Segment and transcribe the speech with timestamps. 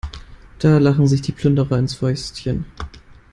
[0.57, 2.65] Da lachen sich die Plünderer ins Fäustchen.